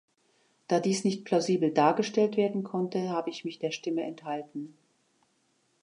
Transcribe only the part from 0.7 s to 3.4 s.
dies nicht plausibel dargestellt werden konnte, habe